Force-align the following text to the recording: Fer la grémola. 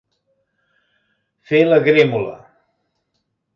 Fer 1.51 1.61
la 1.69 1.79
grémola. 1.89 2.35